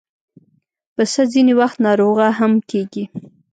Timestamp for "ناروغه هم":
1.87-2.53